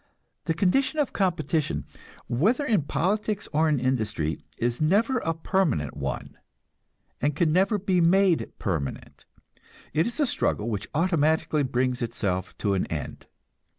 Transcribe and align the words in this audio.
The 0.45 0.55
condition 0.55 0.97
of 0.97 1.13
competition, 1.13 1.85
whether 2.25 2.65
in 2.65 2.81
politics 2.81 3.47
or 3.53 3.69
in 3.69 3.79
industry, 3.79 4.43
is 4.57 4.81
never 4.81 5.19
a 5.19 5.35
permanent 5.35 5.95
one, 5.95 6.39
and 7.21 7.35
can 7.35 7.53
never 7.53 7.77
be 7.77 8.01
made 8.01 8.51
permanent; 8.57 9.25
it 9.93 10.07
is 10.07 10.19
a 10.19 10.25
struggle 10.25 10.69
which 10.71 10.89
automatically 10.95 11.61
brings 11.61 12.01
itself 12.01 12.57
to 12.57 12.73
an 12.73 12.87
end. 12.87 13.27